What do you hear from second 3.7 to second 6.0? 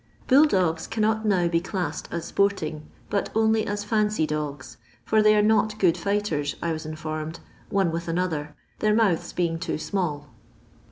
fimcy dogs, for they are not good